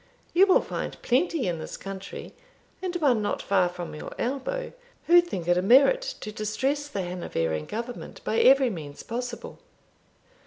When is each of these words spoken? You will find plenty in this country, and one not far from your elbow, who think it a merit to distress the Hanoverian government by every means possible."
You 0.33 0.47
will 0.47 0.63
find 0.63 0.99
plenty 1.03 1.47
in 1.47 1.59
this 1.59 1.77
country, 1.77 2.33
and 2.81 2.95
one 2.95 3.21
not 3.21 3.39
far 3.39 3.69
from 3.69 3.93
your 3.93 4.11
elbow, 4.17 4.73
who 5.05 5.21
think 5.21 5.47
it 5.47 5.59
a 5.59 5.61
merit 5.61 6.01
to 6.21 6.31
distress 6.31 6.87
the 6.87 7.03
Hanoverian 7.03 7.67
government 7.67 8.19
by 8.23 8.39
every 8.39 8.71
means 8.71 9.03
possible." 9.03 9.59